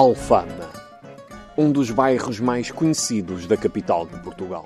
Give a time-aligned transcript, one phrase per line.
[0.00, 0.70] Alfama,
[1.56, 4.64] um dos bairros mais conhecidos da capital de Portugal.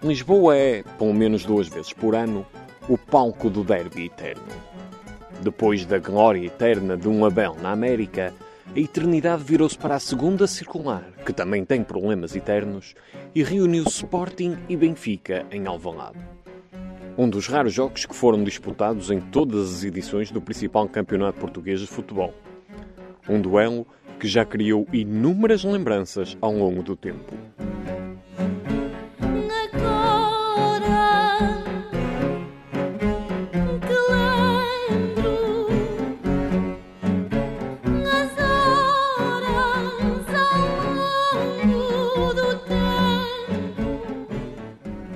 [0.00, 2.46] Lisboa é, pelo menos duas vezes por ano,
[2.88, 4.46] o palco do derby eterno.
[5.40, 8.32] Depois da glória eterna de um Abel na América,
[8.72, 12.94] a eternidade virou-se para a segunda circular, que também tem problemas eternos,
[13.34, 16.20] e reuniu Sporting e Benfica em Alvalade.
[17.18, 21.80] Um dos raros jogos que foram disputados em todas as edições do principal campeonato português
[21.80, 22.32] de futebol.
[23.28, 23.84] Um duelo
[24.22, 27.34] que já criou inúmeras lembranças ao longo do tempo.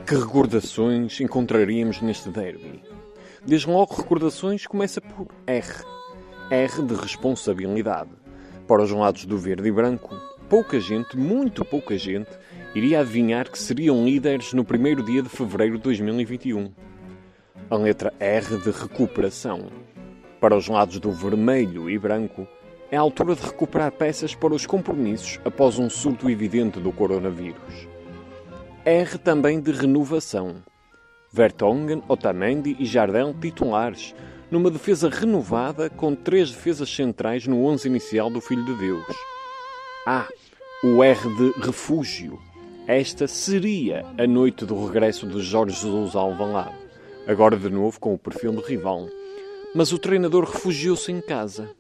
[0.05, 2.83] Que recordações encontraríamos neste derby?
[3.47, 5.85] Desde logo, recordações começa por R.
[6.51, 8.26] R de responsabilidade.
[8.67, 10.13] Para os lados do verde e branco,
[10.49, 12.31] pouca gente, muito pouca gente,
[12.75, 16.73] iria adivinhar que seriam líderes no primeiro dia de fevereiro de 2021.
[17.71, 19.71] A letra R de recuperação.
[20.41, 22.47] Para os lados do vermelho e branco,
[22.91, 27.89] é a altura de recuperar peças para os compromissos após um surto evidente do coronavírus.
[28.85, 30.57] R também de renovação.
[31.33, 34.13] Vertonghen, Otamendi e Jardel titulares,
[34.51, 39.05] numa defesa renovada com três defesas centrais no 11 inicial do Filho de Deus.
[40.07, 40.29] Ah,
[40.85, 42.39] o R de refúgio.
[42.87, 46.77] Esta seria a noite do regresso de Jorge Jesus ao Alvalade,
[47.27, 49.09] agora de novo com o perfil de rival.
[49.75, 51.71] Mas o treinador refugiou-se em casa.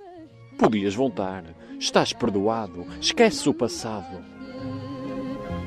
[0.58, 1.44] Podias voltar.
[1.78, 2.86] Estás perdoado.
[3.00, 4.24] Esquece o passado.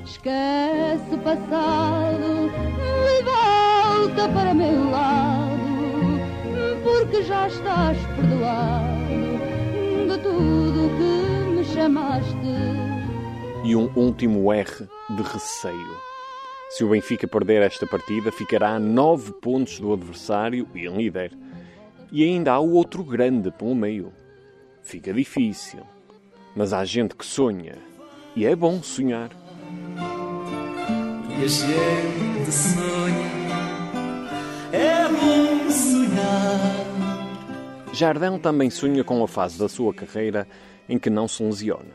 [0.03, 2.51] Esquece o passado
[3.07, 5.08] e volta para meu lado,
[7.09, 8.93] porque já estás perdoado
[10.07, 12.35] de tudo que me chamaste.
[13.63, 15.97] E um último R de receio.
[16.69, 21.35] Se o Benfica perder esta partida, ficará a nove pontos do adversário e em líder.
[22.11, 24.13] E ainda há o outro grande pelo meio.
[24.83, 25.81] Fica difícil.
[26.55, 27.75] Mas há gente que sonha.
[28.35, 29.31] E é bom sonhar
[31.39, 32.98] e a gente sonha.
[37.91, 40.47] Jardel também sonha com a fase da sua carreira
[40.87, 41.91] em que não se lesiona.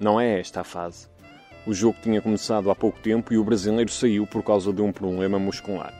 [0.00, 1.08] Não é esta a fase.
[1.66, 4.90] O jogo tinha começado há pouco tempo e o brasileiro saiu por causa de um
[4.90, 5.92] problema muscular.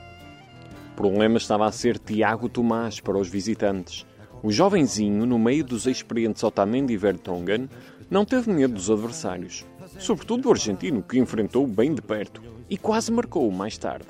[0.91, 4.05] O problema estava a ser Tiago Tomás para os visitantes.
[4.41, 7.69] O jovenzinho, no meio dos experientes Otamendi e Vertonghen,
[8.09, 9.65] não teve medo dos adversários,
[9.99, 14.07] sobretudo do argentino, que enfrentou bem de perto e quase marcou mais tarde.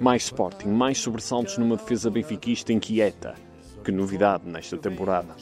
[0.00, 3.34] Mais Sporting, mais sobressaltos numa defesa benfiquista inquieta.
[3.84, 5.34] Que novidade nesta temporada.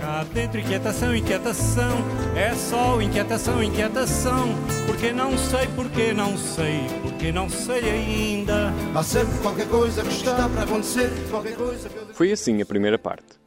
[0.00, 1.98] Cá dentro, inquietação, inquietação,
[2.34, 4.48] é só inquietação, inquietação.
[4.86, 8.72] Porque não sei, porque não sei, porque não sei ainda.
[8.94, 12.06] Há sempre qualquer coisa que está para acontecer, qualquer coisa que eu...
[12.14, 13.38] Foi assim a primeira parte.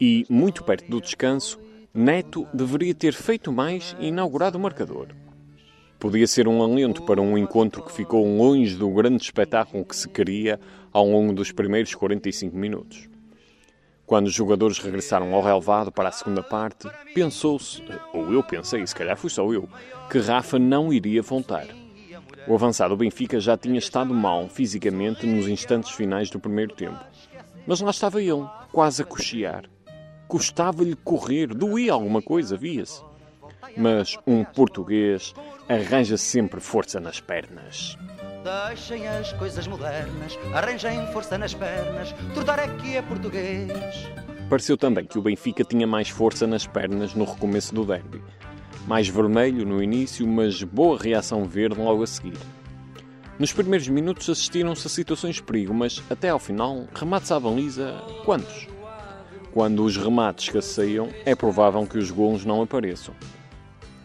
[0.00, 1.60] E, muito perto do descanso,
[1.94, 5.08] Neto deveria ter feito mais e inaugurado o marcador.
[6.00, 10.08] Podia ser um alento para um encontro que ficou longe do grande espetáculo que se
[10.08, 10.58] queria
[10.90, 13.09] ao longo dos primeiros 45 minutos.
[14.10, 17.80] Quando os jogadores regressaram ao relevado para a segunda parte, pensou-se,
[18.12, 19.68] ou eu pensei, se calhar fui só eu,
[20.10, 21.68] que Rafa não iria voltar.
[22.48, 26.98] O avançado Benfica já tinha estado mal fisicamente nos instantes finais do primeiro tempo.
[27.64, 29.70] Mas lá estava ele, quase a cochear.
[30.26, 33.04] Custava-lhe correr, doía alguma coisa, via-se.
[33.76, 35.32] Mas um português
[35.68, 37.96] arranja sempre força nas pernas.
[38.42, 44.08] Deixem as coisas modernas, arranjem força nas pernas, Tordar aqui é português.
[44.48, 48.22] Pareceu também que o Benfica tinha mais força nas pernas no recomeço do derby.
[48.86, 52.38] Mais vermelho no início, mas boa reação verde logo a seguir.
[53.38, 58.02] Nos primeiros minutos assistiram-se a situações de perigo, mas até ao final, remates à baliza,
[58.24, 58.66] quantos?
[59.52, 63.14] Quando os remates escasseiam, é provável que os gols não apareçam.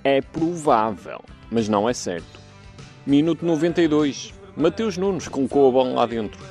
[0.04, 2.45] É provável, mas não é certo.
[3.08, 4.34] Minuto 92.
[4.58, 6.44] Mateus Nunes colocou a bola lá dentro.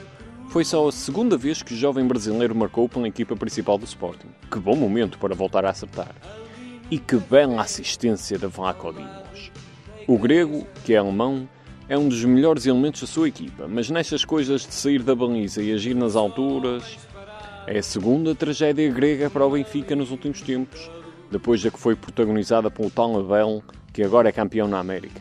[0.50, 4.28] Foi só a segunda vez que o jovem brasileiro marcou pela equipa principal do Sporting.
[4.48, 6.14] Que bom momento para voltar a acertar.
[6.88, 9.50] E que bela assistência da Vlaco Dimos.
[10.06, 11.48] O grego, que é alemão,
[11.88, 15.60] é um dos melhores elementos da sua equipa, mas nestas coisas de sair da baliza
[15.60, 16.98] e agir nas alturas,
[17.66, 20.88] é a segunda tragédia grega para o Benfica nos últimos tempos
[21.32, 23.24] depois da que foi protagonizada pelo Tal
[23.92, 25.20] que agora é campeão na América.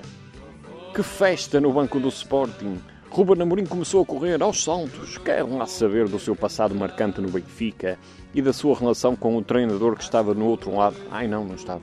[0.94, 2.80] Que festa no banco do Sporting!
[3.10, 7.32] Ruben Amorim começou a correr aos saltos, quer lá saber do seu passado marcante no
[7.32, 7.98] Benfica
[8.32, 10.96] e da sua relação com o treinador que estava no outro lado.
[11.10, 11.82] Ai não, não estava.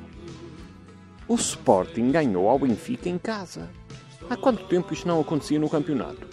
[1.27, 3.69] O Sporting ganhou ao Benfica em casa.
[4.29, 6.29] Há quanto tempo isto não acontecia no campeonato?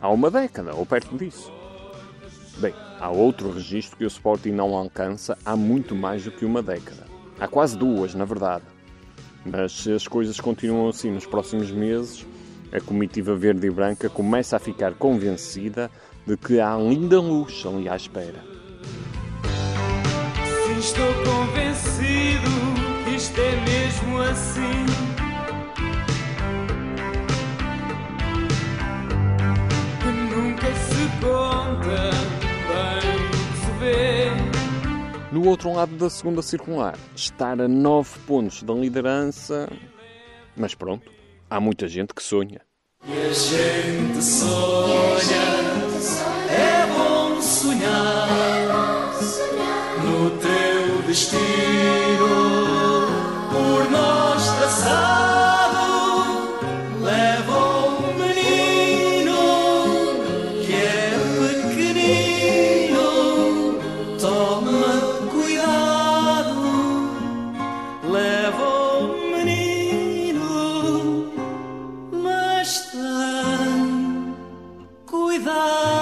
[0.00, 1.52] Há uma década, ou perto disso.
[2.58, 6.62] Bem, há outro registro que o Sporting não alcança há muito mais do que uma
[6.62, 7.08] década.
[7.40, 8.62] Há quase duas, na verdade.
[9.44, 12.26] Mas se as coisas continuam assim nos próximos meses,
[12.72, 15.90] a comitiva verde e branca começa a ficar convencida
[16.26, 18.44] de que há linda luz ali à espera.
[20.66, 22.50] Sim, estou convencido
[23.20, 24.89] isto é mesmo assim.
[35.32, 39.68] No outro lado da segunda circular, estar a nove pontos da liderança.
[40.56, 41.08] Mas pronto,
[41.48, 42.60] há muita gente que sonha.
[43.06, 45.69] E a gente sonha,
[75.42, 75.99] The.